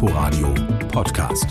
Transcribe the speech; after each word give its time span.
Inforadio 0.00 0.54
Podcast. 0.92 1.46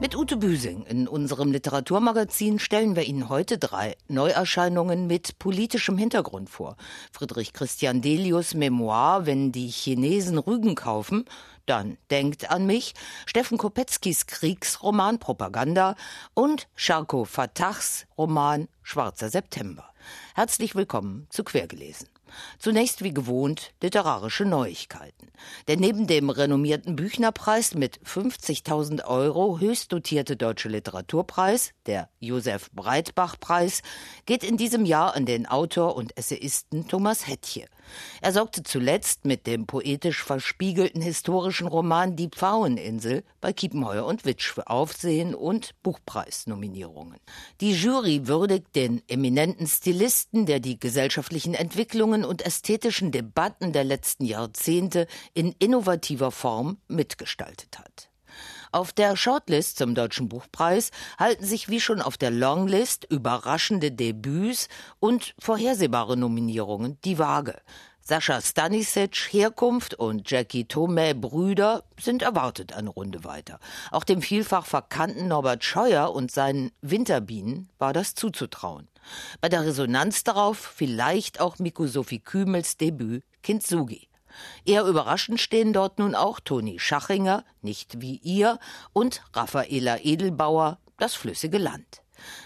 Mit 0.00 0.16
Ute 0.16 0.36
Büsing 0.36 0.82
in 0.86 1.06
unserem 1.06 1.52
Literaturmagazin 1.52 2.58
stellen 2.58 2.96
wir 2.96 3.04
Ihnen 3.04 3.28
heute 3.28 3.58
drei 3.58 3.94
Neuerscheinungen 4.08 5.06
mit 5.06 5.38
politischem 5.38 5.96
Hintergrund 5.96 6.50
vor. 6.50 6.74
Friedrich 7.12 7.52
Christian 7.52 8.00
Delius 8.02 8.54
Memoir 8.54 9.24
Wenn 9.24 9.52
die 9.52 9.68
Chinesen 9.68 10.36
Rügen 10.36 10.74
kaufen, 10.74 11.26
dann 11.64 11.96
Denkt 12.10 12.50
an 12.50 12.66
mich, 12.66 12.94
Steffen 13.24 13.56
Kopetzkis 13.56 14.26
Kriegsroman 14.26 15.20
Propaganda 15.20 15.94
und 16.34 16.66
Charko 16.74 17.24
Fatahs 17.24 18.06
Roman 18.18 18.66
Schwarzer 18.82 19.30
September. 19.30 19.84
Herzlich 20.34 20.74
willkommen 20.74 21.28
zu 21.30 21.44
Quergelesen. 21.44 22.08
Zunächst 22.58 23.02
wie 23.02 23.14
gewohnt 23.14 23.72
literarische 23.82 24.44
Neuigkeiten. 24.44 25.28
Denn 25.68 25.80
neben 25.80 26.06
dem 26.06 26.30
renommierten 26.30 26.96
Büchnerpreis 26.96 27.74
mit 27.74 28.00
50.000 28.04 29.04
Euro 29.04 29.58
höchst 29.58 29.92
dotierte 29.92 30.36
Deutsche 30.36 30.68
Literaturpreis, 30.68 31.72
der 31.86 32.08
Josef 32.18 32.70
Breitbach 32.72 33.36
Preis, 33.38 33.82
geht 34.26 34.44
in 34.44 34.56
diesem 34.56 34.84
Jahr 34.84 35.14
an 35.14 35.26
den 35.26 35.46
Autor 35.46 35.96
und 35.96 36.16
Essayisten 36.16 36.88
Thomas 36.88 37.26
Hettche. 37.26 37.66
Er 38.20 38.32
sorgte 38.32 38.62
zuletzt 38.62 39.24
mit 39.24 39.46
dem 39.46 39.66
poetisch 39.66 40.22
verspiegelten 40.22 41.00
historischen 41.00 41.66
Roman 41.66 42.16
Die 42.16 42.28
Pfaueninsel 42.28 43.24
bei 43.40 43.52
Kiepenheuer 43.52 44.04
und 44.04 44.24
Witsch 44.24 44.52
für 44.52 44.66
Aufsehen 44.68 45.34
und 45.34 45.74
Buchpreisnominierungen. 45.82 47.18
Die 47.60 47.72
Jury 47.72 48.26
würdigt 48.26 48.74
den 48.76 49.02
eminenten 49.08 49.66
Stilisten, 49.66 50.46
der 50.46 50.60
die 50.60 50.78
gesellschaftlichen 50.78 51.54
Entwicklungen 51.54 52.24
und 52.24 52.44
ästhetischen 52.44 53.12
Debatten 53.12 53.72
der 53.72 53.84
letzten 53.84 54.24
Jahrzehnte 54.24 55.06
in 55.34 55.54
innovativer 55.58 56.30
Form 56.30 56.78
mitgestaltet 56.88 57.78
hat. 57.78 58.09
Auf 58.72 58.92
der 58.92 59.16
Shortlist 59.16 59.78
zum 59.78 59.96
Deutschen 59.96 60.28
Buchpreis 60.28 60.92
halten 61.18 61.44
sich 61.44 61.68
wie 61.68 61.80
schon 61.80 62.00
auf 62.00 62.16
der 62.16 62.30
Longlist 62.30 63.04
überraschende 63.10 63.90
Debüts 63.90 64.68
und 65.00 65.34
vorhersehbare 65.40 66.16
Nominierungen 66.16 66.96
die 67.04 67.18
Waage. 67.18 67.60
Sascha 68.00 68.40
Stanisic, 68.40 69.28
Herkunft 69.32 69.94
und 69.94 70.30
Jackie 70.30 70.66
Tomei, 70.66 71.14
Brüder, 71.14 71.82
sind 72.00 72.22
erwartet 72.22 72.72
eine 72.72 72.90
Runde 72.90 73.24
weiter. 73.24 73.58
Auch 73.90 74.04
dem 74.04 74.22
vielfach 74.22 74.66
verkannten 74.66 75.26
Norbert 75.26 75.64
Scheuer 75.64 76.12
und 76.12 76.30
seinen 76.30 76.70
Winterbienen 76.80 77.70
war 77.78 77.92
das 77.92 78.14
zuzutrauen. 78.14 78.88
Bei 79.40 79.48
der 79.48 79.64
Resonanz 79.64 80.22
darauf 80.22 80.58
vielleicht 80.58 81.40
auch 81.40 81.58
Miku 81.58 81.88
Sophie 81.88 82.20
Kümels 82.20 82.76
Debüt 82.76 83.24
Kintsugi. 83.42 84.09
Eher 84.64 84.84
überraschend 84.84 85.40
stehen 85.40 85.72
dort 85.72 85.98
nun 85.98 86.14
auch 86.14 86.40
Toni 86.40 86.78
Schachinger, 86.78 87.44
nicht 87.62 88.00
wie 88.00 88.16
ihr, 88.16 88.58
und 88.92 89.22
Raffaela 89.32 89.98
Edelbauer, 90.00 90.78
das 90.98 91.14
flüssige 91.14 91.58
Land. 91.58 92.02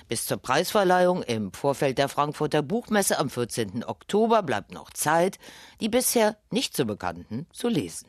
Bis 0.09 0.27
zur 0.27 0.37
Preisverleihung 0.37 1.23
im 1.23 1.53
Vorfeld 1.53 1.99
der 1.99 2.09
Frankfurter 2.09 2.63
Buchmesse 2.63 3.19
am 3.19 3.31
14. 3.31 3.85
Oktober 3.85 4.43
bleibt 4.43 4.73
noch 4.73 4.91
Zeit, 4.91 5.39
die 5.81 5.89
bisher 5.89 6.37
nicht 6.51 6.77
so 6.77 6.85
bekannten 6.85 7.47
zu 7.53 7.69
lesen. 7.69 8.09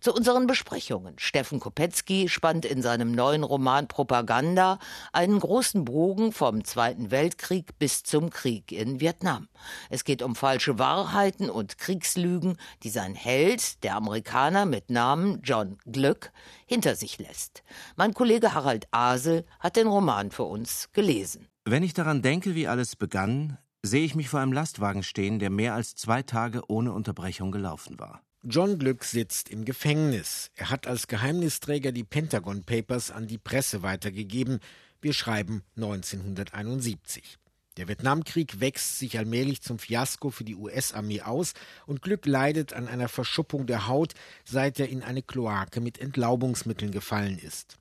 Zu 0.00 0.14
unseren 0.14 0.46
Besprechungen. 0.46 1.18
Steffen 1.18 1.60
Kopetzky 1.60 2.28
spannt 2.28 2.64
in 2.64 2.82
seinem 2.82 3.12
neuen 3.12 3.44
Roman 3.44 3.88
Propaganda 3.88 4.78
einen 5.12 5.40
großen 5.40 5.84
Bogen 5.84 6.32
vom 6.32 6.64
Zweiten 6.64 7.10
Weltkrieg 7.10 7.78
bis 7.78 8.02
zum 8.02 8.30
Krieg 8.30 8.72
in 8.72 9.00
Vietnam. 9.00 9.48
Es 9.88 10.04
geht 10.04 10.22
um 10.22 10.34
falsche 10.34 10.78
Wahrheiten 10.78 11.50
und 11.50 11.78
Kriegslügen, 11.78 12.56
die 12.82 12.90
sein 12.90 13.14
Held, 13.14 13.82
der 13.84 13.96
Amerikaner 13.96 14.66
mit 14.66 14.90
Namen 14.90 15.40
John 15.42 15.78
Glück, 15.86 16.32
hinter 16.66 16.96
sich 16.96 17.18
lässt. 17.18 17.62
Mein 17.96 18.14
Kollege 18.14 18.54
Harald 18.54 18.86
Asel 18.90 19.44
hat 19.58 19.76
den 19.76 19.86
Roman 19.86 20.30
für 20.30 20.44
uns 20.44 20.88
gelesen. 20.92 21.48
Wenn 21.64 21.82
ich 21.82 21.94
daran 21.94 22.22
denke, 22.22 22.54
wie 22.54 22.66
alles 22.66 22.96
begann, 22.96 23.58
sehe 23.82 24.04
ich 24.04 24.14
mich 24.14 24.28
vor 24.28 24.40
einem 24.40 24.52
Lastwagen 24.52 25.02
stehen, 25.02 25.38
der 25.38 25.50
mehr 25.50 25.74
als 25.74 25.94
zwei 25.94 26.22
Tage 26.22 26.62
ohne 26.68 26.92
Unterbrechung 26.92 27.50
gelaufen 27.50 27.98
war. 27.98 28.22
John 28.42 28.78
Glück 28.78 29.04
sitzt 29.04 29.50
im 29.50 29.66
Gefängnis. 29.66 30.50
Er 30.54 30.70
hat 30.70 30.86
als 30.86 31.08
Geheimnisträger 31.08 31.92
die 31.92 32.04
Pentagon 32.04 32.64
Papers 32.64 33.10
an 33.10 33.26
die 33.26 33.36
Presse 33.36 33.82
weitergegeben. 33.82 34.60
Wir 35.02 35.12
schreiben 35.12 35.62
1971. 35.76 37.36
Der 37.76 37.86
Vietnamkrieg 37.86 38.58
wächst 38.58 38.98
sich 38.98 39.18
allmählich 39.18 39.60
zum 39.60 39.78
Fiasko 39.78 40.30
für 40.30 40.44
die 40.44 40.56
US-Armee 40.56 41.20
aus 41.20 41.52
und 41.84 42.00
Glück 42.00 42.24
leidet 42.24 42.72
an 42.72 42.88
einer 42.88 43.08
Verschuppung 43.08 43.66
der 43.66 43.88
Haut, 43.88 44.14
seit 44.46 44.80
er 44.80 44.88
in 44.88 45.02
eine 45.02 45.22
Kloake 45.22 45.82
mit 45.82 45.98
Entlaubungsmitteln 45.98 46.92
gefallen 46.92 47.38
ist. 47.38 47.76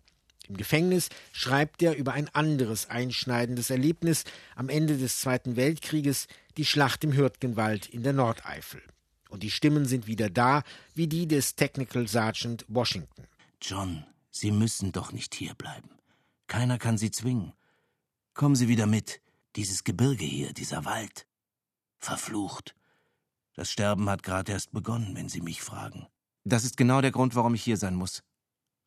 Im 0.50 0.58
Gefängnis 0.58 1.08
schreibt 1.32 1.82
er 1.82 1.96
über 1.96 2.12
ein 2.12 2.28
anderes 2.36 2.90
einschneidendes 2.90 3.70
Erlebnis 3.70 4.26
am 4.58 4.68
Ende 4.68 4.98
des 4.98 5.22
Zweiten 5.22 5.56
Weltkrieges, 5.56 6.28
die 6.58 6.66
Schlacht 6.66 7.06
im 7.06 7.14
Hürtgenwald 7.14 7.88
in 7.88 8.04
der 8.04 8.14
Nordeifel. 8.14 8.82
Und 9.30 9.44
die 9.44 9.52
Stimmen 9.52 9.86
sind 9.86 10.08
wieder 10.08 10.30
da, 10.30 10.64
wie 10.96 11.08
die 11.08 11.28
des 11.28 11.56
Technical 11.56 12.08
Sergeant 12.08 12.66
Washington. 12.68 13.28
John, 13.62 14.04
Sie 14.32 14.52
müssen 14.52 14.92
doch 14.92 15.12
nicht 15.12 15.36
hierbleiben. 15.36 15.92
Keiner 16.48 16.78
kann 16.78 16.98
Sie 16.98 17.12
zwingen. 17.12 17.54
Kommen 18.34 18.56
Sie 18.56 18.68
wieder 18.68 18.88
mit. 18.88 19.22
Dieses 19.56 19.84
Gebirge 19.84 20.26
hier, 20.26 20.52
dieser 20.54 20.84
Wald. 20.84 21.28
Verflucht. 22.00 22.76
Das 23.54 23.70
Sterben 23.70 24.10
hat 24.10 24.24
gerade 24.24 24.52
erst 24.52 24.72
begonnen, 24.72 25.16
wenn 25.16 25.30
Sie 25.30 25.42
mich 25.42 25.62
fragen. 25.62 26.08
Das 26.44 26.64
ist 26.64 26.78
genau 26.78 27.02
der 27.02 27.12
Grund, 27.12 27.36
warum 27.36 27.54
ich 27.54 27.64
hier 27.64 27.78
sein 27.78 27.96
muss. 27.96 28.24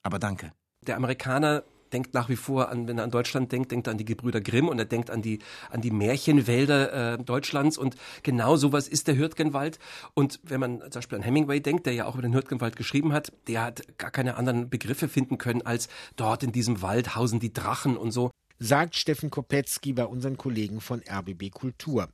Aber 0.03 0.19
danke. 0.19 0.53
Der 0.81 0.97
Amerikaner 0.97 1.63
denkt 1.93 2.15
nach 2.15 2.29
wie 2.29 2.37
vor 2.37 2.69
an, 2.69 2.89
wenn 2.89 2.99
er 2.99 3.05
an 3.05 3.11
Deutschland 3.11 3.53
denkt, 3.53 3.73
denkt 3.73 3.87
er 3.87 3.93
an 3.93 3.99
die 3.99 4.05
Gebrüder 4.05 4.41
Grimm 4.41 4.69
und 4.69 4.79
er 4.79 4.85
denkt 4.85 5.11
an 5.11 5.23
die, 5.23 5.41
an 5.71 5.81
die 5.81 5.91
Märchenwälder 5.91 7.15
äh, 7.15 7.19
Deutschlands 7.23 7.79
und 7.79 7.97
genau 8.23 8.57
sowas 8.57 8.89
ist 8.89 9.09
der 9.09 9.17
Hürtgenwald. 9.17 9.79
Und 10.15 10.41
wenn 10.43 10.61
man 10.61 10.81
zum 10.81 10.91
Beispiel 10.91 11.19
an 11.19 11.25
Hemingway 11.25 11.61
denkt, 11.61 11.87
der 11.87 11.95
ja 11.95 12.07
auch 12.07 12.15
über 12.15 12.23
den 12.23 12.35
Hürtgenwald 12.35 12.77
geschrieben 12.77 13.13
hat, 13.13 13.33
der 13.49 13.63
hat 13.63 13.99
gar 13.99 14.11
keine 14.11 14.37
anderen 14.37 14.71
Begriffe 14.71 15.09
finden 15.09 15.39
können 15.39 15.63
als 15.63 15.89
dort 16.17 16.43
in 16.43 16.53
diesem 16.53 16.83
Wald 16.83 17.15
hausen 17.17 17.41
die 17.41 17.53
Drachen 17.53 17.97
und 17.97 18.11
so 18.11 18.31
sagt 18.63 18.95
Steffen 18.95 19.31
Kopetzky 19.31 19.93
bei 19.93 20.05
unseren 20.05 20.37
Kollegen 20.37 20.81
von 20.81 21.03
RBB 21.09 21.51
Kultur. 21.51 22.09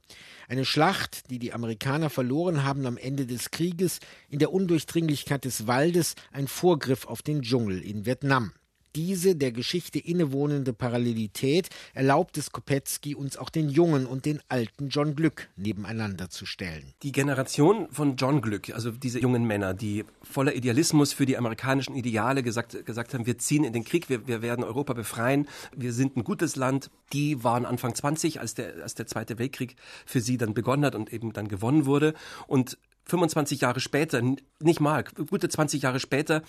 Eine 0.49 0.65
Schlacht, 0.65 1.31
die 1.31 1.39
die 1.39 1.53
Amerikaner 1.53 2.09
verloren 2.09 2.65
haben 2.65 2.87
am 2.87 2.97
Ende 2.97 3.27
des 3.27 3.51
Krieges, 3.51 3.99
in 4.31 4.39
der 4.39 4.53
Undurchdringlichkeit 4.53 5.45
des 5.45 5.67
Waldes, 5.67 6.15
ein 6.33 6.49
Vorgriff 6.49 7.07
auf 7.07 7.21
den 7.21 7.43
Dschungel 7.43 7.83
in 7.83 8.07
Vietnam 8.07 8.53
diese 8.99 9.37
der 9.37 9.53
Geschichte 9.53 10.01
innewohnende 10.01 10.73
Parallelität 10.73 11.69
erlaubt 11.95 12.37
es 12.37 12.51
Kopetzky, 12.51 13.15
uns 13.15 13.37
auch 13.37 13.49
den 13.49 13.69
jungen 13.69 14.07
und 14.07 14.25
den 14.25 14.41
alten 14.49 14.89
John 14.89 15.15
Glück 15.15 15.49
nebeneinander 15.55 16.31
zu 16.31 16.47
stellen. 16.47 16.83
Die 17.05 17.13
Generation 17.13 17.87
von 17.93 18.17
John 18.17 18.43
Glück, 18.43 18.71
also 18.75 18.91
diese 18.91 19.21
jungen 19.21 19.45
Männer, 19.45 19.73
die 19.73 20.05
voller 20.25 20.53
Idealismus 20.57 21.13
für 21.13 21.27
die 21.27 21.39
amerikanischen 21.39 21.95
Ideale 21.95 22.43
gesagt, 22.43 22.85
gesagt 22.85 23.15
haben, 23.15 23.25
wir 23.25 23.39
ziehen 23.39 23.63
in 23.63 23.73
den 23.73 23.85
Krieg, 23.85 24.09
wir, 24.09 24.27
wir 24.27 24.43
werden 24.43 24.65
Europa 24.65 24.95
befreien, 24.95 25.47
wir 25.77 25.93
sind 25.93 26.17
ein 26.17 26.25
gutes 26.25 26.57
Land, 26.57 26.91
die 27.13 27.45
waren 27.45 27.67
Anfang 27.67 27.95
20, 27.95 28.41
als 28.41 28.55
der, 28.55 28.83
als 28.83 28.97
der 28.97 29.07
Zweite 29.07 29.39
Weltkrieg 29.39 29.77
für 30.07 30.21
sie 30.21 30.39
dann 30.39 30.55
begonnen 30.55 30.85
hat 30.85 30.97
und 30.97 31.13
eben 31.13 31.33
dann 31.33 31.47
gewonnen 31.47 31.87
wurde. 31.87 32.15
Und 32.49 32.79
25 33.05 33.61
Jahre 33.61 33.79
später, 33.79 34.21
nicht 34.61 34.81
mal, 34.81 35.05
gute 35.31 35.49
20 35.49 35.83
Jahre 35.83 36.01
später, 36.01 36.43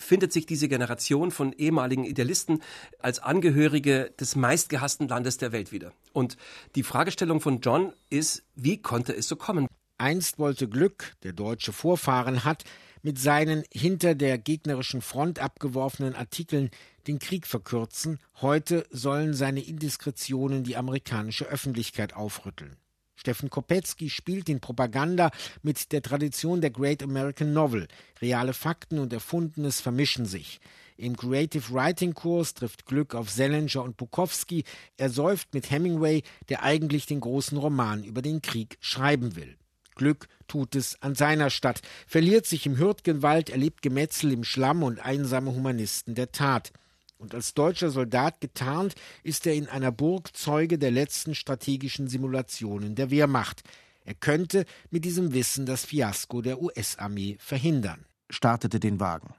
findet 0.00 0.32
sich 0.32 0.46
diese 0.46 0.68
Generation 0.68 1.30
von 1.30 1.52
ehemaligen 1.52 2.04
Idealisten 2.04 2.62
als 2.98 3.18
Angehörige 3.20 4.12
des 4.18 4.34
meistgehassten 4.34 5.08
Landes 5.08 5.38
der 5.38 5.52
Welt 5.52 5.72
wieder. 5.72 5.92
Und 6.12 6.36
die 6.74 6.82
Fragestellung 6.82 7.40
von 7.40 7.60
John 7.60 7.92
ist, 8.08 8.42
wie 8.54 8.80
konnte 8.80 9.14
es 9.14 9.28
so 9.28 9.36
kommen? 9.36 9.66
Einst 9.98 10.38
wollte 10.38 10.68
Glück, 10.68 11.14
der 11.22 11.34
deutsche 11.34 11.72
Vorfahren 11.72 12.44
hat, 12.44 12.64
mit 13.02 13.18
seinen 13.18 13.64
hinter 13.72 14.14
der 14.14 14.38
gegnerischen 14.38 15.02
Front 15.02 15.38
abgeworfenen 15.38 16.14
Artikeln 16.14 16.70
den 17.06 17.18
Krieg 17.18 17.46
verkürzen, 17.46 18.18
heute 18.40 18.84
sollen 18.90 19.34
seine 19.34 19.60
Indiskretionen 19.60 20.64
die 20.64 20.76
amerikanische 20.76 21.46
Öffentlichkeit 21.46 22.14
aufrütteln. 22.14 22.76
Steffen 23.20 23.50
Kopetzky 23.50 24.08
spielt 24.08 24.48
in 24.48 24.60
Propaganda 24.60 25.30
mit 25.62 25.92
der 25.92 26.00
Tradition 26.00 26.62
der 26.62 26.70
Great 26.70 27.02
American 27.02 27.52
Novel. 27.52 27.86
Reale 28.22 28.54
Fakten 28.54 28.98
und 28.98 29.12
Erfundenes 29.12 29.82
vermischen 29.82 30.24
sich. 30.24 30.58
Im 30.96 31.18
Creative 31.18 31.70
Writing 31.70 32.14
Kurs 32.14 32.54
trifft 32.54 32.86
Glück 32.86 33.14
auf 33.14 33.28
Selinger 33.28 33.82
und 33.82 33.98
Bukowski. 33.98 34.64
Er 34.96 35.10
säuft 35.10 35.52
mit 35.52 35.70
Hemingway, 35.70 36.22
der 36.48 36.62
eigentlich 36.62 37.04
den 37.04 37.20
großen 37.20 37.58
Roman 37.58 38.04
über 38.04 38.22
den 38.22 38.40
Krieg 38.40 38.78
schreiben 38.80 39.36
will. 39.36 39.58
Glück 39.96 40.26
tut 40.48 40.74
es 40.74 40.96
an 41.02 41.14
seiner 41.14 41.50
Stadt, 41.50 41.82
verliert 42.06 42.46
sich 42.46 42.64
im 42.64 42.78
Hürtgenwald, 42.78 43.50
erlebt 43.50 43.82
Gemetzel 43.82 44.32
im 44.32 44.44
Schlamm 44.44 44.82
und 44.82 44.98
einsame 44.98 45.54
Humanisten 45.54 46.14
der 46.14 46.32
Tat 46.32 46.72
und 47.20 47.34
als 47.34 47.52
deutscher 47.52 47.90
Soldat 47.90 48.40
getarnt 48.40 48.94
ist 49.22 49.46
er 49.46 49.54
in 49.54 49.68
einer 49.68 49.92
Burg 49.92 50.34
Zeuge 50.34 50.78
der 50.78 50.90
letzten 50.90 51.34
strategischen 51.34 52.08
Simulationen 52.08 52.94
der 52.94 53.10
Wehrmacht. 53.10 53.62
Er 54.04 54.14
könnte 54.14 54.64
mit 54.88 55.04
diesem 55.04 55.34
Wissen 55.34 55.66
das 55.66 55.84
Fiasko 55.84 56.40
der 56.40 56.62
US-Armee 56.62 57.36
verhindern. 57.38 58.06
Startete 58.30 58.80
den 58.80 59.00
Wagen. 59.00 59.34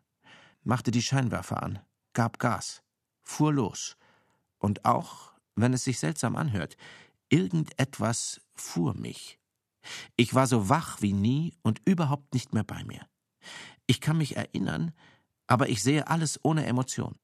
machte 0.64 0.92
die 0.92 1.02
Scheinwerfer 1.02 1.64
an, 1.64 1.80
gab 2.14 2.38
Gas, 2.38 2.84
fuhr 3.24 3.52
los. 3.52 3.98
Und 4.60 4.86
auch, 4.86 5.32
wenn 5.56 5.74
es 5.74 5.84
sich 5.84 5.98
seltsam 5.98 6.36
anhört, 6.36 6.78
irgendetwas 7.30 8.42
fuhr 8.54 8.94
mich. 8.94 9.40
Ich 10.16 10.36
war 10.36 10.46
so 10.46 10.70
wach 10.70 11.02
wie 11.02 11.14
nie 11.14 11.56
und 11.64 11.82
überhaupt 11.86 12.36
nicht 12.36 12.54
mehr 12.54 12.64
bei 12.64 12.84
mir. 12.84 13.08
Ich 13.88 14.02
kann 14.02 14.20
mich 14.20 14.38
erinnern, 14.38 14.92
aber 15.48 15.70
ich 15.70 15.82
sehe 15.82 16.08
alles 16.08 16.40
ohne 16.44 16.68
Emotion. 16.68 17.16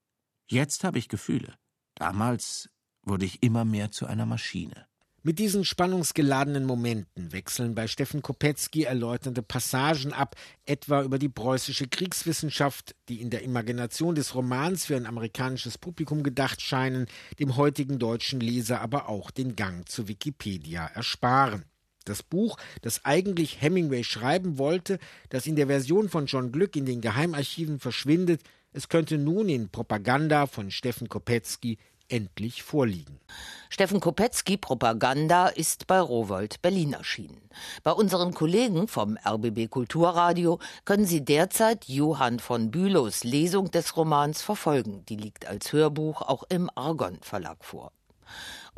Jetzt 0.50 0.82
habe 0.82 0.98
ich 0.98 1.08
Gefühle. 1.08 1.54
Damals 1.94 2.70
wurde 3.02 3.26
ich 3.26 3.42
immer 3.42 3.66
mehr 3.66 3.90
zu 3.90 4.06
einer 4.06 4.24
Maschine. 4.24 4.86
Mit 5.22 5.38
diesen 5.38 5.64
spannungsgeladenen 5.64 6.64
Momenten 6.64 7.32
wechseln 7.32 7.74
bei 7.74 7.86
Steffen 7.86 8.22
Kopetzky 8.22 8.84
erläuternde 8.84 9.42
Passagen 9.42 10.14
ab, 10.14 10.36
etwa 10.64 11.02
über 11.02 11.18
die 11.18 11.28
preußische 11.28 11.86
Kriegswissenschaft, 11.86 12.94
die 13.10 13.20
in 13.20 13.28
der 13.28 13.42
Imagination 13.42 14.14
des 14.14 14.34
Romans 14.34 14.86
für 14.86 14.96
ein 14.96 15.04
amerikanisches 15.04 15.76
Publikum 15.76 16.22
gedacht 16.22 16.62
scheinen, 16.62 17.08
dem 17.38 17.56
heutigen 17.56 17.98
deutschen 17.98 18.40
Leser 18.40 18.80
aber 18.80 19.10
auch 19.10 19.30
den 19.30 19.54
Gang 19.54 19.86
zu 19.86 20.08
Wikipedia 20.08 20.86
ersparen. 20.86 21.64
Das 22.06 22.22
Buch, 22.22 22.56
das 22.80 23.04
eigentlich 23.04 23.60
Hemingway 23.60 24.04
schreiben 24.04 24.56
wollte, 24.56 24.98
das 25.28 25.46
in 25.46 25.56
der 25.56 25.66
Version 25.66 26.08
von 26.08 26.24
John 26.24 26.52
Glück 26.52 26.74
in 26.74 26.86
den 26.86 27.02
Geheimarchiven 27.02 27.80
verschwindet, 27.80 28.40
es 28.72 28.88
könnte 28.88 29.18
nun 29.18 29.48
in 29.48 29.70
Propaganda 29.70 30.46
von 30.46 30.70
Steffen 30.70 31.08
Kopetzky 31.08 31.78
endlich 32.08 32.62
vorliegen. 32.62 33.20
Steffen 33.68 34.00
Kopetzky 34.00 34.56
Propaganda 34.56 35.48
ist 35.48 35.86
bei 35.86 36.00
Rowold 36.00 36.62
Berlin 36.62 36.94
erschienen. 36.94 37.50
Bei 37.82 37.92
unseren 37.92 38.34
Kollegen 38.34 38.88
vom 38.88 39.18
RBB 39.24 39.68
Kulturradio 39.68 40.58
können 40.84 41.04
Sie 41.04 41.24
derzeit 41.24 41.84
Johann 41.86 42.38
von 42.38 42.70
Bülows 42.70 43.24
Lesung 43.24 43.70
des 43.70 43.96
Romans 43.96 44.42
verfolgen. 44.42 45.04
Die 45.08 45.16
liegt 45.16 45.46
als 45.46 45.72
Hörbuch 45.72 46.22
auch 46.22 46.44
im 46.48 46.70
Argon 46.74 47.18
Verlag 47.22 47.64
vor. 47.64 47.92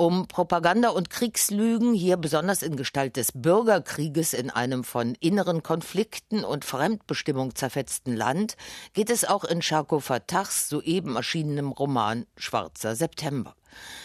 Um 0.00 0.28
Propaganda 0.28 0.88
und 0.88 1.10
Kriegslügen, 1.10 1.92
hier 1.92 2.16
besonders 2.16 2.62
in 2.62 2.74
Gestalt 2.74 3.16
des 3.16 3.32
Bürgerkrieges 3.34 4.32
in 4.32 4.48
einem 4.48 4.82
von 4.82 5.14
inneren 5.20 5.62
Konflikten 5.62 6.42
und 6.42 6.64
Fremdbestimmung 6.64 7.54
zerfetzten 7.54 8.16
Land, 8.16 8.56
geht 8.94 9.10
es 9.10 9.26
auch 9.26 9.44
in 9.44 9.60
Charko 9.60 10.00
Fatahs 10.00 10.70
soeben 10.70 11.16
erschienenem 11.16 11.72
Roman 11.72 12.24
Schwarzer 12.38 12.96
September. 12.96 13.54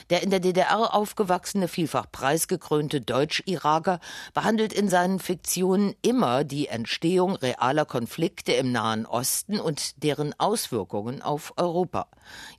Der 0.10 0.22
in 0.22 0.30
der 0.30 0.40
DDR 0.40 0.94
aufgewachsene, 0.94 1.68
vielfach 1.68 2.06
preisgekrönte 2.12 3.02
Deutsch-Iraker 3.02 4.00
behandelt 4.34 4.72
in 4.74 4.88
seinen 4.88 5.20
Fiktionen 5.20 5.96
immer 6.02 6.44
die 6.44 6.68
Entstehung 6.68 7.36
realer 7.36 7.86
Konflikte 7.86 8.54
im 8.54 8.72
Nahen 8.72 9.06
Osten 9.06 9.60
und 9.60 10.04
deren 10.04 10.40
Auswirkungen 10.40 11.22
auf 11.22 11.54
Europa. 11.58 12.08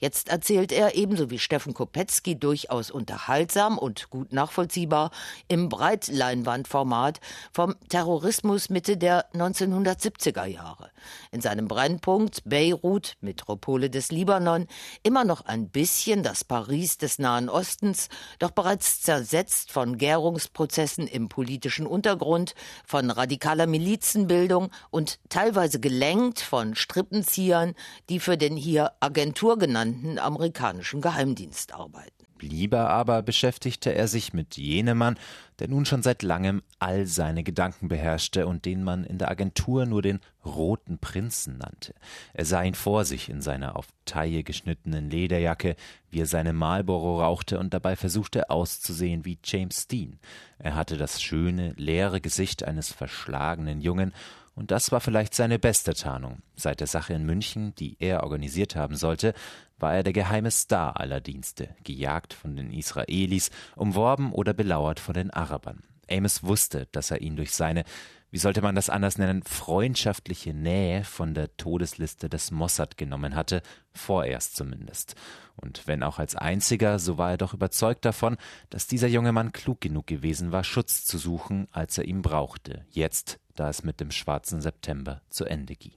Jetzt 0.00 0.28
erzählt 0.28 0.72
er 0.72 0.94
ebenso 0.94 1.30
wie 1.30 1.38
Steffen 1.38 1.74
Kopetzky 1.74 2.38
durchaus 2.38 2.90
unterhaltsam 2.90 3.78
und 3.78 4.10
gut 4.10 4.32
nachvollziehbar 4.32 5.10
im 5.48 5.68
Breitleinwandformat 5.68 7.20
vom 7.52 7.74
Terrorismus 7.88 8.70
Mitte 8.70 8.96
der 8.96 9.30
1970er 9.34 10.46
Jahre. 10.46 10.90
In 11.30 11.40
seinem 11.40 11.68
Brennpunkt 11.68 12.42
Beirut, 12.44 13.16
Metropole 13.20 13.90
des 13.90 14.10
Libanon, 14.10 14.66
immer 15.02 15.24
noch 15.24 15.44
ein 15.46 15.68
bisschen 15.68 16.22
das 16.22 16.44
Paris 16.44 16.95
des 16.98 17.18
Nahen 17.18 17.48
Ostens, 17.48 18.08
doch 18.38 18.50
bereits 18.50 19.00
zersetzt 19.00 19.70
von 19.70 19.98
Gärungsprozessen 19.98 21.06
im 21.06 21.28
politischen 21.28 21.86
Untergrund, 21.86 22.54
von 22.84 23.10
radikaler 23.10 23.66
Milizenbildung 23.66 24.70
und 24.90 25.18
teilweise 25.28 25.80
gelenkt 25.80 26.40
von 26.40 26.74
Strippenziehern, 26.74 27.74
die 28.08 28.20
für 28.20 28.36
den 28.36 28.56
hier 28.56 28.92
Agentur 29.00 29.58
genannten 29.58 30.18
amerikanischen 30.18 31.00
Geheimdienst 31.00 31.72
arbeiten. 31.72 32.15
Lieber 32.40 32.90
aber 32.90 33.22
beschäftigte 33.22 33.94
er 33.94 34.08
sich 34.08 34.32
mit 34.32 34.56
jenem 34.56 34.98
Mann, 34.98 35.18
der 35.58 35.68
nun 35.68 35.86
schon 35.86 36.02
seit 36.02 36.22
langem 36.22 36.62
all 36.78 37.06
seine 37.06 37.42
Gedanken 37.42 37.88
beherrschte 37.88 38.46
und 38.46 38.64
den 38.64 38.82
man 38.84 39.04
in 39.04 39.18
der 39.18 39.30
Agentur 39.30 39.86
nur 39.86 40.02
den 40.02 40.20
Roten 40.44 40.98
Prinzen 40.98 41.58
nannte. 41.58 41.94
Er 42.34 42.44
sah 42.44 42.62
ihn 42.62 42.74
vor 42.74 43.04
sich 43.04 43.28
in 43.28 43.40
seiner 43.40 43.76
auf 43.76 43.86
Taille 44.04 44.42
geschnittenen 44.42 45.10
Lederjacke, 45.10 45.76
wie 46.10 46.20
er 46.20 46.26
seine 46.26 46.52
Marlboro 46.52 47.20
rauchte 47.20 47.58
und 47.58 47.74
dabei 47.74 47.96
versuchte 47.96 48.50
auszusehen 48.50 49.24
wie 49.24 49.38
James 49.42 49.88
Dean. 49.88 50.18
Er 50.58 50.74
hatte 50.74 50.96
das 50.96 51.22
schöne, 51.22 51.72
leere 51.76 52.20
Gesicht 52.20 52.64
eines 52.64 52.92
verschlagenen 52.92 53.80
Jungen 53.80 54.12
und 54.56 54.70
das 54.70 54.90
war 54.90 55.00
vielleicht 55.00 55.34
seine 55.34 55.58
beste 55.58 55.92
Tarnung. 55.92 56.42
Seit 56.56 56.80
der 56.80 56.86
Sache 56.86 57.12
in 57.12 57.26
München, 57.26 57.74
die 57.74 57.96
er 58.00 58.22
organisiert 58.22 58.74
haben 58.74 58.96
sollte, 58.96 59.34
war 59.78 59.94
er 59.94 60.02
der 60.02 60.14
geheime 60.14 60.50
Star 60.50 60.98
aller 60.98 61.20
Dienste, 61.20 61.68
gejagt 61.84 62.32
von 62.32 62.56
den 62.56 62.72
Israelis, 62.72 63.50
umworben 63.76 64.32
oder 64.32 64.54
belauert 64.54 64.98
von 64.98 65.12
den 65.12 65.30
Arabern. 65.30 65.82
Amos 66.10 66.42
wusste, 66.42 66.88
dass 66.92 67.10
er 67.10 67.20
ihn 67.20 67.36
durch 67.36 67.52
seine, 67.52 67.84
wie 68.30 68.38
sollte 68.38 68.62
man 68.62 68.74
das 68.74 68.88
anders 68.88 69.18
nennen, 69.18 69.42
freundschaftliche 69.42 70.54
Nähe 70.54 71.04
von 71.04 71.34
der 71.34 71.54
Todesliste 71.58 72.30
des 72.30 72.50
Mossad 72.50 72.96
genommen 72.96 73.34
hatte, 73.34 73.60
vorerst 73.92 74.56
zumindest. 74.56 75.16
Und 75.56 75.86
wenn 75.86 76.02
auch 76.02 76.18
als 76.18 76.34
einziger, 76.34 76.98
so 76.98 77.18
war 77.18 77.32
er 77.32 77.38
doch 77.38 77.52
überzeugt 77.52 78.06
davon, 78.06 78.38
dass 78.70 78.86
dieser 78.86 79.08
junge 79.08 79.32
Mann 79.32 79.52
klug 79.52 79.82
genug 79.82 80.06
gewesen 80.06 80.50
war, 80.50 80.64
Schutz 80.64 81.04
zu 81.04 81.18
suchen, 81.18 81.68
als 81.72 81.98
er 81.98 82.04
ihn 82.04 82.22
brauchte, 82.22 82.86
jetzt 82.88 83.38
da 83.56 83.68
es 83.68 83.82
mit 83.82 84.00
dem 84.00 84.10
Schwarzen 84.10 84.60
September 84.60 85.22
zu 85.28 85.44
Ende 85.44 85.74
ging. 85.74 85.92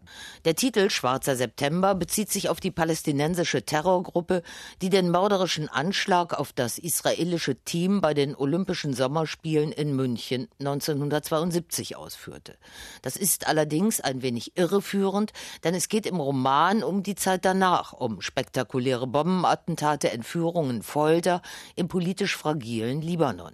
Der 0.46 0.56
Titel 0.56 0.90
Schwarzer 0.90 1.36
September 1.36 1.96
bezieht 1.96 2.32
sich 2.32 2.50
auf 2.50 2.60
die 2.60 2.72
palästinensische 2.72 3.64
Terrorgruppe, 3.64 4.42
die 4.82 4.90
den 4.90 5.12
mörderischen 5.12 5.70
Anschlag 5.70 6.34
auf 6.34 6.54
das 6.54 6.78
israelische 6.78 7.56
Team 7.56 8.02
bei 8.02 8.14
den 8.14 8.36
Olympischen 8.36 8.94
Sommerspielen 8.94 9.72
in 9.72 9.96
München 9.96 10.48
1972 10.60 11.96
ausführte. 11.96 12.58
Das 13.02 13.16
ist 13.16 13.48
allerdings 13.48 14.02
ein 14.02 14.22
wenig 14.22 14.58
irreführend, 14.58 15.34
denn 15.64 15.76
es 15.76 15.90
geht 15.90 16.06
im 16.06 16.20
Roman 16.20 16.84
um 16.84 17.04
die 17.04 17.16
Zeit 17.16 17.46
danach, 17.46 17.94
um 17.94 18.22
spektakuläre 18.22 19.08
Bombenattentate, 19.08 20.12
Entführungen, 20.12 20.82
Folter 20.82 21.42
im 21.76 21.88
politisch 21.88 22.36
fragilen 22.36 23.02
Libanon. 23.02 23.54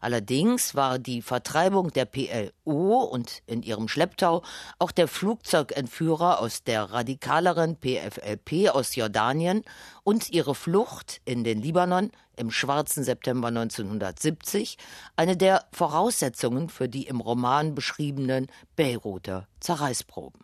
Allerdings 0.00 0.74
war 0.74 0.98
die 0.98 1.22
Vertreibung 1.22 1.92
der 1.92 2.04
PLO 2.04 3.02
und 3.02 3.42
in 3.46 3.62
ihrem 3.62 3.88
Schlepptau 3.88 4.42
auch 4.78 4.90
der 4.90 5.08
Flugzeugentführer 5.08 6.40
aus 6.40 6.64
der 6.64 6.84
radikaleren 6.84 7.76
PFLP 7.76 8.70
aus 8.70 8.94
Jordanien 8.96 9.64
und 10.02 10.30
ihre 10.30 10.54
Flucht 10.54 11.20
in 11.24 11.44
den 11.44 11.60
Libanon 11.60 12.10
im 12.36 12.50
schwarzen 12.50 13.04
September 13.04 13.48
1970 13.48 14.78
eine 15.16 15.36
der 15.36 15.64
Voraussetzungen 15.72 16.68
für 16.68 16.88
die 16.88 17.06
im 17.06 17.20
Roman 17.20 17.74
beschriebenen 17.74 18.48
Beiruter 18.76 19.46
Zerreißproben. 19.60 20.43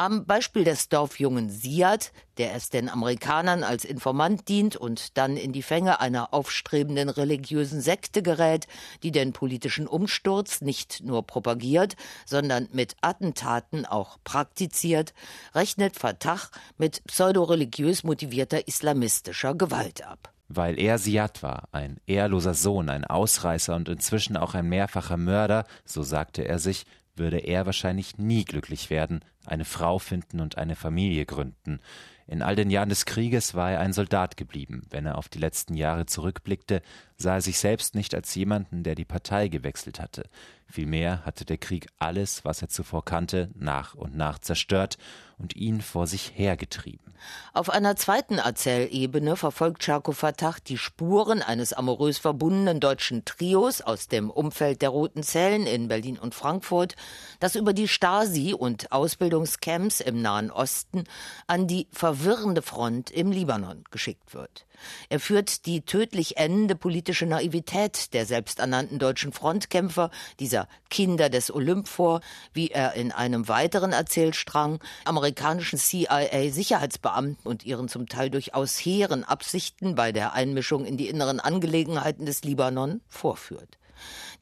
Am 0.00 0.24
Beispiel 0.24 0.64
des 0.64 0.88
Dorfjungen 0.88 1.50
Siad, 1.50 2.12
der 2.38 2.54
es 2.54 2.70
den 2.70 2.88
Amerikanern 2.88 3.62
als 3.62 3.84
Informant 3.84 4.48
dient 4.48 4.74
und 4.74 5.18
dann 5.18 5.36
in 5.36 5.52
die 5.52 5.60
Fänge 5.60 6.00
einer 6.00 6.32
aufstrebenden 6.32 7.10
religiösen 7.10 7.82
Sekte 7.82 8.22
gerät, 8.22 8.66
die 9.02 9.10
den 9.10 9.34
politischen 9.34 9.86
Umsturz 9.86 10.62
nicht 10.62 11.02
nur 11.04 11.26
propagiert, 11.26 11.96
sondern 12.24 12.66
mit 12.72 12.96
Attentaten 13.02 13.84
auch 13.84 14.16
praktiziert, 14.24 15.12
rechnet 15.54 15.96
Fatah 15.96 16.40
mit 16.78 17.04
pseudoreligiös 17.04 18.02
motivierter 18.02 18.66
islamistischer 18.66 19.54
Gewalt 19.54 20.06
ab. 20.06 20.32
Weil 20.48 20.80
er 20.80 20.96
Siad 20.96 21.42
war, 21.42 21.68
ein 21.72 22.00
ehrloser 22.06 22.54
Sohn, 22.54 22.88
ein 22.88 23.04
Ausreißer 23.04 23.76
und 23.76 23.90
inzwischen 23.90 24.38
auch 24.38 24.54
ein 24.54 24.66
mehrfacher 24.66 25.18
Mörder, 25.18 25.66
so 25.84 26.02
sagte 26.02 26.48
er 26.48 26.58
sich, 26.58 26.86
würde 27.16 27.38
er 27.38 27.66
wahrscheinlich 27.66 28.18
nie 28.18 28.44
glücklich 28.44 28.88
werden, 28.88 29.20
eine 29.50 29.64
Frau 29.64 29.98
finden 29.98 30.40
und 30.40 30.58
eine 30.58 30.76
Familie 30.76 31.26
gründen. 31.26 31.80
In 32.26 32.42
all 32.42 32.54
den 32.54 32.70
Jahren 32.70 32.88
des 32.88 33.06
Krieges 33.06 33.54
war 33.54 33.72
er 33.72 33.80
ein 33.80 33.92
Soldat 33.92 34.36
geblieben. 34.36 34.82
Wenn 34.90 35.04
er 35.04 35.18
auf 35.18 35.28
die 35.28 35.40
letzten 35.40 35.74
Jahre 35.74 36.06
zurückblickte, 36.06 36.80
sah 37.16 37.34
er 37.34 37.40
sich 37.40 37.58
selbst 37.58 37.94
nicht 37.94 38.14
als 38.14 38.34
jemanden, 38.34 38.84
der 38.84 38.94
die 38.94 39.04
Partei 39.04 39.48
gewechselt 39.48 39.98
hatte. 39.98 40.28
Vielmehr 40.70 41.24
hatte 41.24 41.44
der 41.44 41.58
Krieg 41.58 41.88
alles, 41.98 42.44
was 42.44 42.62
er 42.62 42.68
zuvor 42.68 43.04
kannte, 43.04 43.50
nach 43.56 43.94
und 43.94 44.16
nach 44.16 44.38
zerstört 44.38 44.98
und 45.36 45.56
ihn 45.56 45.80
vor 45.80 46.06
sich 46.06 46.32
hergetrieben. 46.36 47.12
Auf 47.52 47.70
einer 47.70 47.96
zweiten 47.96 48.38
Erzählebene 48.38 49.36
verfolgt 49.36 49.82
Charko 49.82 50.12
Fatah 50.12 50.54
die 50.66 50.78
Spuren 50.78 51.42
eines 51.42 51.72
amorös 51.72 52.18
verbundenen 52.18 52.78
deutschen 52.78 53.24
Trios 53.24 53.80
aus 53.80 54.06
dem 54.06 54.30
Umfeld 54.30 54.80
der 54.80 54.90
Roten 54.90 55.22
Zellen 55.22 55.66
in 55.66 55.88
Berlin 55.88 56.18
und 56.18 56.34
Frankfurt, 56.34 56.94
das 57.40 57.56
über 57.56 57.72
die 57.72 57.88
Stasi 57.88 58.54
und 58.54 58.92
Ausbildungscamps 58.92 60.00
im 60.00 60.22
Nahen 60.22 60.50
Osten 60.50 61.04
an 61.48 61.66
die 61.66 61.88
verwirrende 61.90 62.62
Front 62.62 63.10
im 63.10 63.32
Libanon 63.32 63.84
geschickt 63.90 64.34
wird. 64.34 64.66
Er 65.08 65.20
führt 65.20 65.66
die 65.66 65.82
tödlich 65.82 66.36
endende 66.36 66.74
politische 66.74 67.26
Naivität 67.26 68.12
der 68.14 68.26
selbsternannten 68.26 68.98
deutschen 68.98 69.32
Frontkämpfer, 69.32 70.10
dieser 70.38 70.68
Kinder 70.88 71.28
des 71.28 71.52
Olymp 71.52 71.88
vor, 71.88 72.20
wie 72.52 72.68
er 72.68 72.94
in 72.94 73.12
einem 73.12 73.48
weiteren 73.48 73.92
Erzählstrang 73.92 74.80
amerikanischen 75.04 75.78
CIA-Sicherheitsbeamten 75.78 77.46
und 77.46 77.64
ihren 77.64 77.88
zum 77.88 78.08
Teil 78.08 78.30
durchaus 78.30 78.76
hehren 78.76 79.24
Absichten 79.24 79.94
bei 79.94 80.12
der 80.12 80.32
Einmischung 80.32 80.84
in 80.84 80.96
die 80.96 81.08
inneren 81.08 81.40
Angelegenheiten 81.40 82.26
des 82.26 82.42
Libanon 82.44 83.00
vorführt 83.08 83.80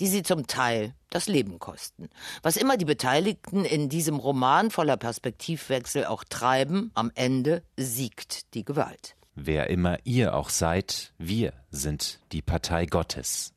die 0.00 0.06
sie 0.06 0.22
zum 0.22 0.46
Teil 0.46 0.94
das 1.10 1.26
Leben 1.26 1.58
kosten. 1.58 2.08
Was 2.42 2.56
immer 2.56 2.76
die 2.76 2.84
Beteiligten 2.84 3.64
in 3.64 3.88
diesem 3.88 4.16
Roman 4.16 4.70
voller 4.70 4.96
Perspektivwechsel 4.96 6.04
auch 6.04 6.24
treiben, 6.24 6.90
am 6.94 7.10
Ende 7.14 7.62
siegt 7.76 8.54
die 8.54 8.64
Gewalt. 8.64 9.17
Wer 9.40 9.70
immer 9.70 9.98
ihr 10.02 10.34
auch 10.34 10.48
seid, 10.48 11.12
wir 11.16 11.52
sind 11.70 12.18
die 12.32 12.42
Partei 12.42 12.86
Gottes. 12.86 13.54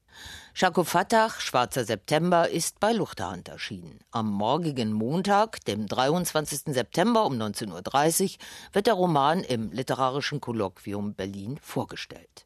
Schako 0.54 0.84
Fatah, 0.84 1.32
Schwarzer 1.40 1.86
September, 1.86 2.48
ist 2.48 2.80
bei 2.80 2.92
Luchterhand 2.92 3.50
erschienen. 3.50 4.00
Am 4.12 4.30
morgigen 4.30 4.94
Montag, 4.94 5.66
dem 5.66 5.88
23. 5.88 6.76
September 6.76 7.26
um 7.26 7.34
19.30 7.34 8.24
Uhr, 8.24 8.30
wird 8.74 8.86
der 8.86 8.94
Roman 8.94 9.44
im 9.44 9.72
Literarischen 9.72 10.40
Kolloquium 10.40 11.16
Berlin 11.16 11.58
vorgestellt 11.60 12.46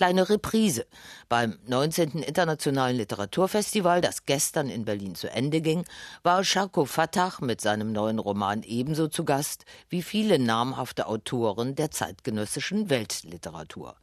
kleine 0.00 0.30
Reprise. 0.30 0.86
Beim 1.28 1.58
19. 1.66 2.22
Internationalen 2.22 2.96
Literaturfestival, 2.96 4.00
das 4.00 4.24
gestern 4.24 4.70
in 4.70 4.86
Berlin 4.86 5.14
zu 5.14 5.30
Ende 5.30 5.60
ging, 5.60 5.84
war 6.22 6.42
Sharko 6.42 6.86
Fatah 6.86 7.34
mit 7.40 7.60
seinem 7.60 7.92
neuen 7.92 8.18
Roman 8.18 8.62
ebenso 8.62 9.08
zu 9.08 9.26
Gast 9.26 9.66
wie 9.90 10.00
viele 10.00 10.38
namhafte 10.38 11.06
Autoren 11.06 11.74
der 11.74 11.90
zeitgenössischen 11.90 12.88
Weltliteratur. 12.88 13.94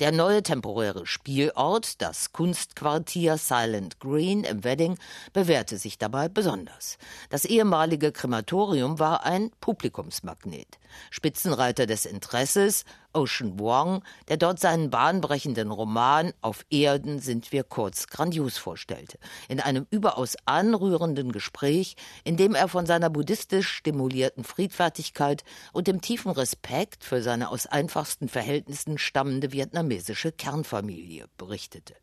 Der 0.00 0.12
neue 0.12 0.42
temporäre 0.42 1.06
Spielort, 1.06 2.00
das 2.00 2.32
Kunstquartier 2.32 3.38
Silent 3.38 4.00
Green 4.00 4.44
im 4.44 4.64
Wedding, 4.64 4.98
bewährte 5.32 5.78
sich 5.78 5.98
dabei 5.98 6.28
besonders. 6.28 6.98
Das 7.30 7.44
ehemalige 7.44 8.12
Krematorium 8.12 8.98
war 8.98 9.24
ein 9.24 9.50
Publikumsmagnet. 9.60 10.78
Spitzenreiter 11.10 11.86
des 11.86 12.06
Interesses, 12.06 12.84
Ocean 13.14 13.58
Wong, 13.58 14.02
der 14.28 14.36
dort 14.36 14.60
seinen 14.60 14.90
bahnbrechenden 14.90 15.70
Roman 15.70 16.32
Auf 16.40 16.64
Erden 16.70 17.18
sind 17.18 17.52
wir 17.52 17.64
kurz 17.64 18.06
grandios 18.06 18.58
vorstellte, 18.58 19.18
in 19.48 19.60
einem 19.60 19.86
überaus 19.90 20.36
anrührenden 20.44 21.32
Gespräch, 21.32 21.96
in 22.24 22.36
dem 22.36 22.54
er 22.54 22.68
von 22.68 22.86
seiner 22.86 23.10
buddhistisch 23.10 23.68
stimulierten 23.68 24.44
Friedfertigkeit 24.44 25.42
und 25.72 25.86
dem 25.86 26.00
tiefen 26.00 26.30
Respekt 26.30 27.04
für 27.04 27.22
seine 27.22 27.48
aus 27.48 27.66
einfachsten 27.66 28.28
Verhältnissen 28.28 28.98
stammende 28.98 29.47
vietnamesische 29.52 30.32
Kernfamilie 30.32 31.26
berichtete. 31.36 31.94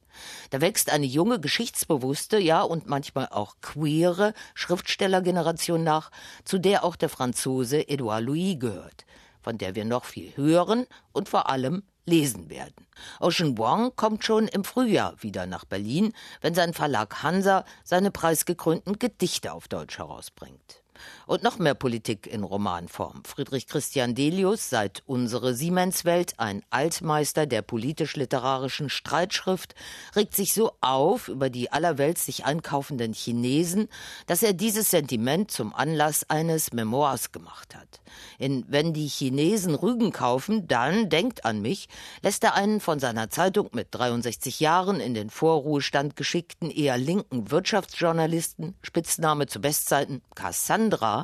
Da 0.50 0.62
wächst 0.62 0.90
eine 0.92 1.06
junge, 1.06 1.40
geschichtsbewusste, 1.40 2.38
ja 2.38 2.62
und 2.62 2.88
manchmal 2.88 3.28
auch 3.30 3.56
queere 3.62 4.34
Schriftstellergeneration 4.54 5.84
nach, 5.84 6.12
zu 6.44 6.58
der 6.58 6.84
auch 6.84 6.96
der 6.96 7.10
Franzose 7.10 7.88
Edouard 7.88 8.24
Louis 8.24 8.60
gehört, 8.60 9.06
von 9.42 9.58
der 9.58 9.76
wir 9.76 9.86
noch 9.86 10.06
viel 10.06 10.36
hören 10.38 10.88
und 11.12 11.30
vor 11.30 11.50
allem 11.50 11.84
lesen 12.06 12.50
werden. 12.50 12.88
Ocean 13.20 13.58
Wong 13.58 13.96
kommt 13.96 14.24
schon 14.24 14.48
im 14.48 14.64
Frühjahr 14.64 15.22
wieder 15.22 15.46
nach 15.48 15.66
Berlin, 15.66 16.14
wenn 16.42 16.54
sein 16.54 16.74
Verlag 16.74 17.24
Hansa 17.24 17.66
seine 17.84 18.12
preisgekrönten 18.12 19.00
Gedichte 19.00 19.54
auf 19.54 19.68
Deutsch 19.68 19.98
herausbringt. 19.98 20.84
Und 21.28 21.42
noch 21.42 21.58
mehr 21.58 21.74
Politik 21.74 22.28
in 22.28 22.44
Romanform. 22.44 23.24
Friedrich 23.26 23.68
Christian 23.68 24.14
Delius, 24.14 24.70
seit 24.70 25.02
Unsere 25.08 25.56
Siemenswelt, 25.56 26.40
ein 26.40 26.62
Altmeister 26.70 27.48
der 27.48 27.64
politisch-literarischen 27.64 28.90
Streitschrift, 28.90 29.74
regt 30.16 30.36
sich 30.36 30.54
so 30.54 30.74
auf 30.82 31.28
über 31.28 31.50
die 31.50 31.72
allerwelt 31.72 32.20
sich 32.20 32.46
einkaufenden 32.46 33.14
Chinesen, 33.14 33.88
dass 34.28 34.44
er 34.44 34.54
dieses 34.54 34.92
Sentiment 34.92 35.50
zum 35.50 35.74
Anlass 35.74 36.30
eines 36.30 36.74
Memoirs 36.74 37.32
gemacht 37.32 37.76
hat. 37.76 38.02
In 38.38 38.64
Wenn 38.68 38.94
die 38.94 39.08
Chinesen 39.08 39.74
Rügen 39.74 40.12
kaufen, 40.12 40.68
dann 40.68 41.10
denkt 41.10 41.44
an 41.44 41.62
mich, 41.62 41.88
lässt 42.22 42.44
er 42.44 42.54
einen 42.54 42.80
von 42.80 43.00
seiner 43.00 43.30
Zeitung 43.30 43.70
mit 43.74 43.88
63 43.92 44.60
Jahren 44.60 45.00
in 45.00 45.14
den 45.14 45.30
Vorruhestand 45.30 46.16
geschickten 46.16 46.70
eher 46.70 46.98
linken 46.98 47.50
Wirtschaftsjournalisten, 47.50 48.76
Spitzname 48.82 49.48
zu 49.48 49.60
Bestzeiten 49.60 50.22
Cassandra, 50.36 51.15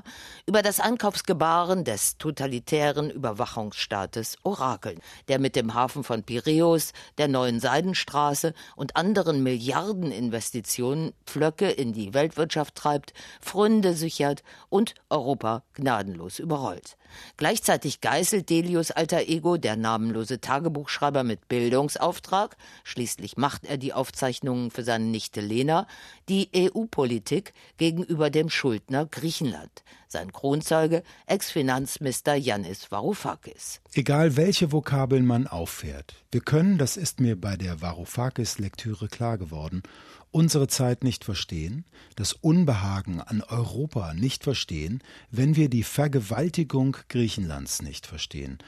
über 0.45 0.61
das 0.61 0.79
Einkaufsgebaren 0.79 1.83
des 1.83 2.17
totalitären 2.17 3.09
Überwachungsstaates 3.09 4.37
orakeln, 4.43 4.99
der 5.27 5.39
mit 5.39 5.55
dem 5.55 5.73
Hafen 5.73 6.03
von 6.03 6.23
Piräus, 6.23 6.93
der 7.17 7.27
neuen 7.27 7.59
Seidenstraße 7.59 8.53
und 8.75 8.95
anderen 8.95 9.43
Milliardeninvestitionen 9.43 11.13
Pflöcke 11.25 11.69
in 11.69 11.93
die 11.93 12.13
Weltwirtschaft 12.13 12.75
treibt, 12.75 13.13
Fründe 13.41 13.93
sichert 13.93 14.43
und 14.69 14.95
Europa 15.09 15.63
gnadenlos 15.73 16.39
überrollt. 16.39 16.97
Gleichzeitig 17.37 18.01
geißelt 18.01 18.49
Delius 18.49 18.91
alter 18.91 19.27
Ego 19.27 19.57
der 19.57 19.75
namenlose 19.75 20.39
Tagebuchschreiber 20.39 21.23
mit 21.23 21.47
Bildungsauftrag, 21.47 22.57
schließlich 22.83 23.37
macht 23.37 23.65
er 23.65 23.77
die 23.77 23.93
Aufzeichnungen 23.93 24.71
für 24.71 24.83
seine 24.83 25.05
Nichte 25.05 25.41
Lena, 25.41 25.87
die 26.29 26.49
EU-Politik 26.55 27.53
gegenüber 27.77 28.29
dem 28.29 28.49
Schuldner 28.49 29.05
Griechenland, 29.05 29.80
sein 30.07 30.31
Kronzeuge 30.31 31.03
Ex-Finanzminister 31.25 32.35
Yannis 32.35 32.91
Varoufakis. 32.91 33.81
Egal 33.93 34.35
welche 34.35 34.71
Vokabeln 34.71 35.25
man 35.25 35.47
auffährt, 35.47 36.15
wir 36.31 36.41
können, 36.41 36.77
das 36.77 36.97
ist 36.97 37.19
mir 37.19 37.39
bei 37.39 37.57
der 37.57 37.81
Varoufakis-Lektüre 37.81 39.07
klar 39.07 39.37
geworden, 39.37 39.83
unsere 40.31 40.67
Zeit 40.67 41.03
nicht 41.03 41.23
verstehen, 41.23 41.85
das 42.15 42.33
Unbehagen 42.33 43.21
an 43.21 43.41
Europa 43.41 44.13
nicht 44.13 44.43
verstehen, 44.43 45.03
wenn 45.29 45.55
wir 45.55 45.69
die 45.69 45.83
Vergewaltigung 45.83 46.97
Griechenlands 47.09 47.81
nicht 47.81 48.07
verstehen. 48.07 48.59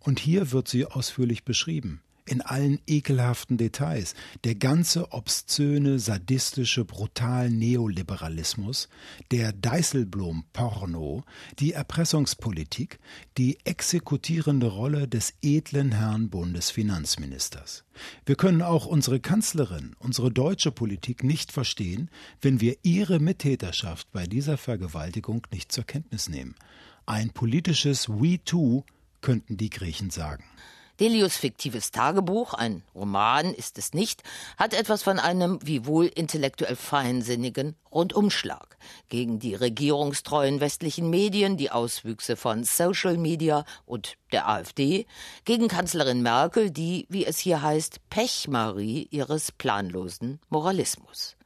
Und 0.00 0.18
hier 0.18 0.50
wird 0.50 0.68
sie 0.68 0.86
ausführlich 0.86 1.44
beschrieben 1.44 2.02
in 2.24 2.40
allen 2.40 2.80
ekelhaften 2.86 3.56
Details. 3.56 4.14
Der 4.44 4.54
ganze 4.54 5.12
obszöne, 5.12 5.98
sadistische, 5.98 6.84
brutal 6.84 7.50
Neoliberalismus, 7.50 8.88
der 9.30 9.52
Deißelblom-Porno, 9.52 11.24
die 11.58 11.72
Erpressungspolitik, 11.72 12.98
die 13.38 13.58
exekutierende 13.64 14.68
Rolle 14.68 15.08
des 15.08 15.34
edlen 15.42 15.92
Herrn 15.92 16.30
Bundesfinanzministers. 16.30 17.84
Wir 18.24 18.36
können 18.36 18.62
auch 18.62 18.86
unsere 18.86 19.20
Kanzlerin, 19.20 19.94
unsere 19.98 20.30
deutsche 20.30 20.72
Politik 20.72 21.24
nicht 21.24 21.52
verstehen, 21.52 22.10
wenn 22.40 22.60
wir 22.60 22.76
ihre 22.82 23.20
Mittäterschaft 23.20 24.10
bei 24.12 24.26
dieser 24.26 24.56
Vergewaltigung 24.56 25.46
nicht 25.52 25.72
zur 25.72 25.84
Kenntnis 25.84 26.28
nehmen. 26.28 26.54
Ein 27.06 27.30
politisches 27.30 28.08
We 28.08 28.42
Too 28.44 28.84
könnten 29.20 29.56
die 29.56 29.70
Griechen 29.70 30.10
sagen. 30.10 30.44
Delius 31.00 31.36
fiktives 31.36 31.90
Tagebuch, 31.90 32.52
ein 32.52 32.82
Roman 32.94 33.54
ist 33.54 33.78
es 33.78 33.94
nicht, 33.94 34.22
hat 34.58 34.74
etwas 34.74 35.02
von 35.02 35.18
einem 35.18 35.58
wie 35.62 35.86
wohl 35.86 36.06
intellektuell 36.06 36.76
feinsinnigen 36.76 37.76
Rundumschlag 37.90 38.76
gegen 39.08 39.38
die 39.38 39.54
regierungstreuen 39.54 40.60
westlichen 40.60 41.08
Medien, 41.08 41.56
die 41.56 41.70
Auswüchse 41.70 42.36
von 42.36 42.64
Social 42.64 43.16
Media 43.16 43.64
und 43.86 44.16
der 44.32 44.48
AfD, 44.48 45.06
gegen 45.44 45.68
Kanzlerin 45.68 46.22
Merkel, 46.22 46.70
die, 46.70 47.06
wie 47.08 47.24
es 47.24 47.38
hier 47.38 47.62
heißt, 47.62 48.00
Pechmarie 48.10 49.08
ihres 49.10 49.50
planlosen 49.50 50.40
Moralismus. 50.50 51.36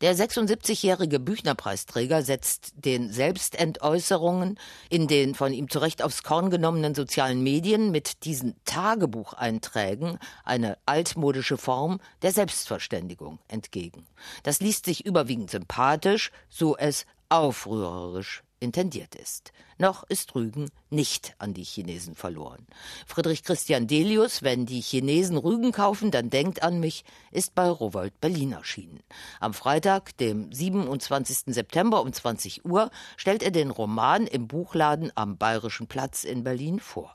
Der 0.00 0.16
76-jährige 0.16 1.20
Büchnerpreisträger 1.20 2.22
setzt 2.22 2.72
den 2.76 3.12
Selbstentäußerungen 3.12 4.58
in 4.90 5.06
den 5.06 5.34
von 5.34 5.52
ihm 5.52 5.68
zurecht 5.68 6.02
aufs 6.02 6.22
Korn 6.22 6.50
genommenen 6.50 6.94
sozialen 6.94 7.42
Medien 7.42 7.90
mit 7.90 8.24
diesen 8.24 8.54
Tagebucheinträgen 8.64 10.18
eine 10.44 10.78
altmodische 10.86 11.56
Form 11.56 12.00
der 12.22 12.32
Selbstverständigung 12.32 13.38
entgegen. 13.48 14.06
Das 14.42 14.60
liest 14.60 14.86
sich 14.86 15.06
überwiegend 15.06 15.50
sympathisch, 15.50 16.30
so 16.48 16.76
es 16.76 17.06
aufrührerisch 17.28 18.42
intendiert 18.64 19.14
ist. 19.14 19.52
Noch 19.78 20.02
ist 20.04 20.34
Rügen 20.34 20.70
nicht 20.90 21.34
an 21.38 21.54
die 21.54 21.62
Chinesen 21.62 22.16
verloren. 22.16 22.66
Friedrich 23.06 23.44
Christian 23.44 23.86
Delius, 23.86 24.42
wenn 24.42 24.66
die 24.66 24.80
Chinesen 24.80 25.36
Rügen 25.36 25.70
kaufen, 25.70 26.10
dann 26.10 26.30
denkt 26.30 26.62
an 26.62 26.80
mich, 26.80 27.04
ist 27.30 27.54
bei 27.54 27.68
Rowold 27.68 28.20
Berlin 28.20 28.52
erschienen. 28.52 29.00
Am 29.40 29.54
Freitag, 29.54 30.16
dem 30.16 30.50
27. 30.52 31.54
September 31.54 32.02
um 32.02 32.12
20 32.12 32.64
Uhr, 32.64 32.90
stellt 33.16 33.42
er 33.42 33.52
den 33.52 33.70
Roman 33.70 34.26
im 34.26 34.48
Buchladen 34.48 35.12
am 35.14 35.36
Bayerischen 35.36 35.86
Platz 35.86 36.24
in 36.24 36.42
Berlin 36.42 36.80
vor 36.80 37.14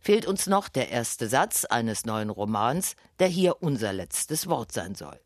fehlt 0.00 0.26
uns 0.26 0.46
noch 0.46 0.68
der 0.68 0.90
erste 0.90 1.28
Satz 1.28 1.64
eines 1.64 2.04
neuen 2.04 2.30
Romans, 2.30 2.96
der 3.18 3.28
hier 3.28 3.62
unser 3.62 3.92
letztes 3.92 4.46
Wort 4.48 4.72
sein 4.72 4.94
soll. 4.94 5.18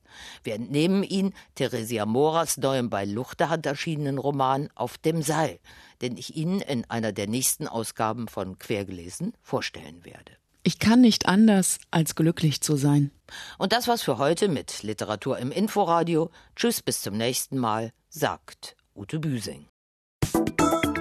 Wir 0.43 0.55
entnehmen 0.55 1.03
ihn 1.03 1.33
Theresia 1.55 2.07
Moras 2.07 2.57
neuem 2.57 2.91
bei 2.91 3.05
Luchterhand 3.05 3.67
erschienenen 3.67 4.19
Roman 4.19 4.69
Auf 4.75 4.99
dem 4.99 5.23
Seil, 5.23 5.61
den 6.03 6.17
ich 6.17 6.37
Ihnen 6.37 6.61
in 6.61 6.85
einer 6.91 7.13
der 7.13 7.29
nächsten 7.29 7.69
Ausgaben 7.69 8.29
von 8.29 8.59
Quergelesen 8.59 9.35
vorstellen 9.43 10.05
werde. 10.05 10.33
Ich 10.63 10.79
kann 10.79 11.01
nicht 11.01 11.27
anders, 11.27 11.79
als 11.91 12.15
glücklich 12.15 12.61
zu 12.61 12.77
sein. 12.77 13.11
Und 13.57 13.73
das 13.73 13.89
war's 13.89 14.03
für 14.03 14.19
heute 14.19 14.49
mit 14.49 14.83
Literatur 14.83 15.39
im 15.39 15.53
Inforadio. 15.53 16.31
Tschüss, 16.55 16.83
bis 16.83 17.01
zum 17.01 17.17
nächsten 17.17 17.57
Mal, 17.57 17.93
sagt 18.11 18.77
Ute 18.95 19.19
Büsing. 19.21 19.67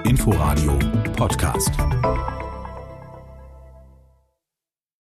Inforadio 0.05 0.79
Podcast. 1.17 1.71